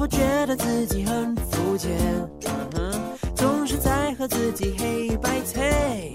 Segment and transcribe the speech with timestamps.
[0.00, 1.90] 是否觉得自己很肤浅？
[3.34, 6.14] 总是在和自己黑白配。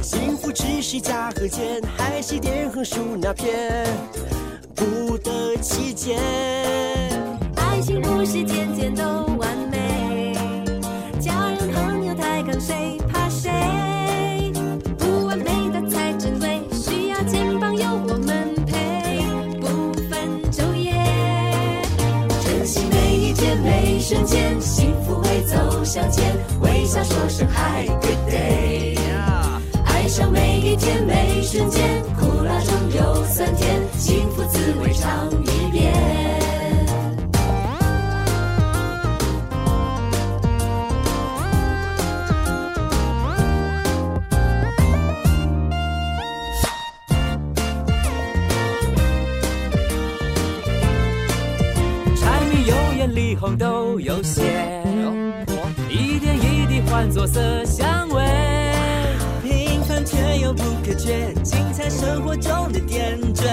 [0.00, 3.84] 幸福只是价和钱，还是点横竖那片
[4.76, 6.16] 不得其解。
[7.56, 9.02] 爱情不是件件都
[24.12, 28.98] 瞬间，幸福会走向前，微笑说声 Hi Good Day。
[29.86, 36.01] 爱上每一天每一瞬间，苦辣中有酸甜，幸福滋味尝一遍。
[53.50, 54.42] 都有些，
[55.88, 58.22] 一点一滴换作色香味。
[59.42, 63.44] 平凡却又不可缺，精彩生活中的点缀，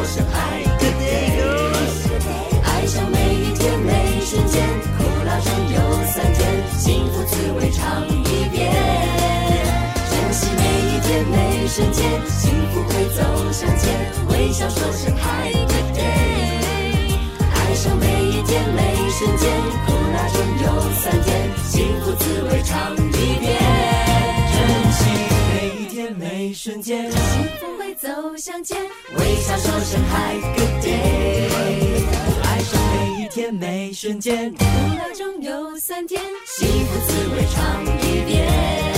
[0.00, 1.36] 说声爱 good day。
[2.64, 5.76] 爱上每一天每一瞬间，苦辣中有
[6.06, 6.40] 酸甜，
[6.78, 8.72] 幸福滋味尝一遍。
[10.08, 16.00] 珍惜每一天每一瞬间，幸福会走向前，微笑说声 Hi good day。
[17.52, 19.52] 爱上每一天每一瞬间，
[19.84, 20.66] 苦辣中有
[21.02, 23.52] 酸甜，幸福滋味尝一遍。
[24.50, 24.58] 珍
[24.92, 25.00] 惜
[25.52, 27.10] 每一天每一瞬间，
[28.00, 28.80] 走向前，
[29.18, 31.50] 微笑说声 Hi good day。
[32.42, 34.50] 爱上每一天每瞬间。
[34.54, 34.64] 苦
[34.96, 38.89] 辣中有酸甜，幸福滋味尝一遍。